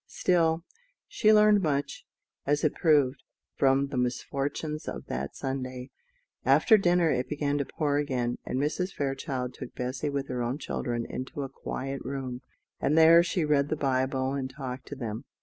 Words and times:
Still, 0.07 0.63
she 1.07 1.31
learned 1.31 1.61
much, 1.61 2.07
as 2.47 2.63
it 2.63 2.73
proved, 2.73 3.21
from 3.55 3.89
the 3.89 3.97
misfortunes 3.99 4.87
of 4.87 5.05
that 5.05 5.35
Sunday. 5.35 5.91
After 6.43 6.75
dinner 6.75 7.11
it 7.11 7.29
began 7.29 7.59
to 7.59 7.65
pour 7.65 7.97
again, 7.99 8.39
and 8.43 8.57
Mrs. 8.59 8.91
Fairchild 8.91 9.53
took 9.53 9.75
Bessy 9.75 10.09
with 10.09 10.27
her 10.27 10.41
own 10.41 10.57
children 10.57 11.05
into 11.07 11.43
a 11.43 11.49
quiet 11.49 12.01
room, 12.03 12.41
and 12.79 12.97
there 12.97 13.21
she 13.21 13.45
read 13.45 13.69
the 13.69 13.75
Bible 13.75 14.33
and 14.33 14.49
talked 14.49 14.87
to 14.87 14.95
them. 14.95 15.23